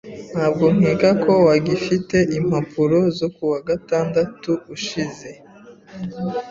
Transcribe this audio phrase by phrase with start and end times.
[0.33, 5.29] Ntabwo nkeka ko wagifite impapuro zo kuwa gatandatu ushize?